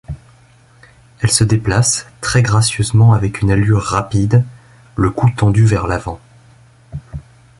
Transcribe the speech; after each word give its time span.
Elle 1.21 1.29
se 1.29 1.43
déplace, 1.43 2.07
très 2.21 2.41
gracieusement 2.41 3.13
avec 3.13 3.41
une 3.43 3.51
allure 3.51 3.83
rapide, 3.83 4.43
le 4.95 5.11
cou 5.11 5.29
tendu 5.29 5.63
vers 5.63 5.85
l'avant. 5.85 6.19